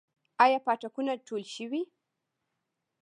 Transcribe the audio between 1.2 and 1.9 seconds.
ټول شوي؟